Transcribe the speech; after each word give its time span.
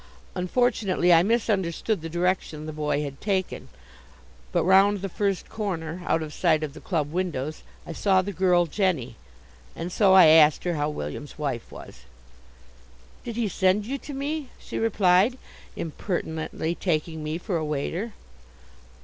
Unfortunately 0.33 1.13
I 1.13 1.21
misunderstood 1.21 2.01
the 2.01 2.09
direction 2.09 2.65
the 2.65 2.73
boy 2.73 3.03
had 3.03 3.21
taken; 3.21 3.69
but 4.51 4.63
round 4.63 5.01
the 5.03 5.09
first 5.09 5.47
corner 5.47 6.01
(out 6.07 6.23
of 6.23 6.33
sight 6.33 6.63
of 6.63 6.73
the 6.73 6.81
club 6.81 7.11
windows) 7.11 7.61
I 7.85 7.91
saw 7.93 8.23
the 8.23 8.33
girl 8.33 8.65
Jenny, 8.65 9.15
and 9.75 9.91
so 9.91 10.13
I 10.13 10.25
asked 10.25 10.63
her 10.63 10.73
how 10.73 10.89
William's 10.89 11.37
wife 11.37 11.71
was. 11.71 12.05
"Did 13.23 13.35
he 13.35 13.47
send 13.47 13.85
you 13.85 13.99
to 13.99 14.13
me?" 14.15 14.49
she 14.57 14.79
replied, 14.79 15.37
impertinently 15.75 16.73
taking 16.73 17.23
me 17.23 17.37
for 17.37 17.57
a 17.57 17.63
waiter. 17.63 18.13